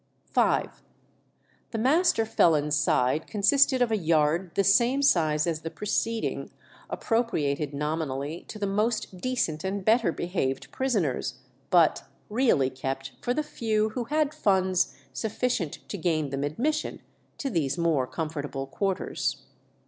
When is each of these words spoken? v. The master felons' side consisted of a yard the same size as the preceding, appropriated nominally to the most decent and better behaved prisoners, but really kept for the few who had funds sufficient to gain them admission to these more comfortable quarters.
v. 0.33 0.63
The 1.69 1.77
master 1.77 2.25
felons' 2.25 2.75
side 2.75 3.27
consisted 3.27 3.83
of 3.83 3.91
a 3.91 3.97
yard 3.97 4.49
the 4.55 4.63
same 4.63 5.03
size 5.03 5.45
as 5.45 5.61
the 5.61 5.69
preceding, 5.69 6.49
appropriated 6.89 7.71
nominally 7.71 8.41
to 8.47 8.57
the 8.57 8.65
most 8.65 9.19
decent 9.19 9.63
and 9.63 9.85
better 9.85 10.11
behaved 10.11 10.71
prisoners, 10.71 11.41
but 11.69 12.05
really 12.29 12.71
kept 12.71 13.11
for 13.21 13.35
the 13.35 13.43
few 13.43 13.89
who 13.89 14.05
had 14.05 14.33
funds 14.33 14.95
sufficient 15.13 15.87
to 15.89 15.99
gain 15.99 16.31
them 16.31 16.43
admission 16.43 17.03
to 17.37 17.51
these 17.51 17.77
more 17.77 18.07
comfortable 18.07 18.65
quarters. 18.65 19.43